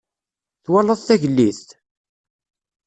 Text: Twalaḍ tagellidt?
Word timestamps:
Twalaḍ 0.63 0.99
tagellidt? 1.01 1.69